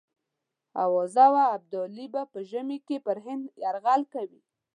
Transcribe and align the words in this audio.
آوازه 0.85 1.25
وه 1.33 1.43
ابدالي 1.57 2.05
به 2.13 2.21
په 2.31 2.39
ژمي 2.49 2.77
کې 2.87 2.97
پر 3.05 3.17
هند 3.25 3.43
یرغل 3.63 4.01
کوي. 4.13 4.41